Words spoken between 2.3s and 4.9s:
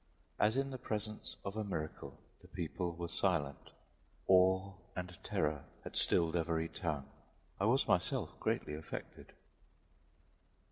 the people were silent; awe